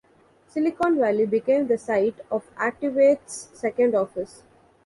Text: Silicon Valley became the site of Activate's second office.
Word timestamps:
Silicon 0.47 0.97
Valley 0.97 1.27
became 1.27 1.67
the 1.67 1.77
site 1.77 2.15
of 2.31 2.49
Activate's 2.57 3.49
second 3.53 3.93
office. 3.93 4.41